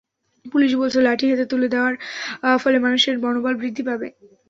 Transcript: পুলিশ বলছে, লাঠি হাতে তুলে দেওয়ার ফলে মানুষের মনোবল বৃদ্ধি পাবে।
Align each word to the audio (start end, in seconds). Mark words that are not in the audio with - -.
পুলিশ 0.45 0.71
বলছে, 0.75 0.99
লাঠি 1.01 1.25
হাতে 1.31 1.45
তুলে 1.51 1.67
দেওয়ার 1.73 1.93
ফলে 2.59 2.77
মানুষের 2.85 3.15
মনোবল 3.23 3.53
বৃদ্ধি 3.61 3.83
পাবে। 3.89 4.07